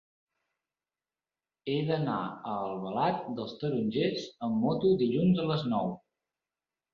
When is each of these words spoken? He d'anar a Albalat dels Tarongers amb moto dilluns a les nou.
He 1.73 1.75
d'anar 1.89 2.15
a 2.29 2.55
Albalat 2.69 3.21
dels 3.41 3.53
Tarongers 3.65 4.25
amb 4.49 4.59
moto 4.65 4.95
dilluns 5.05 5.45
a 5.45 5.47
les 5.53 5.69
nou. 5.75 5.95